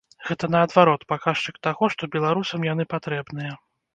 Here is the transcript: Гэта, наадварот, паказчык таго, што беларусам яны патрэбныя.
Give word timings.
Гэта, 0.27 0.45
наадварот, 0.53 1.01
паказчык 1.13 1.59
таго, 1.69 1.91
што 1.95 2.09
беларусам 2.15 2.65
яны 2.73 2.87
патрэбныя. 2.97 3.53